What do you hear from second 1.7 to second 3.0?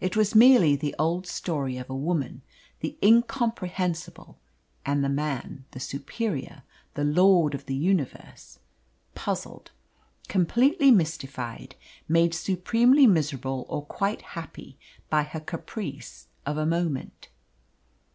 of woman the